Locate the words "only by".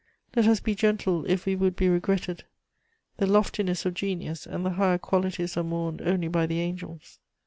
6.01-6.47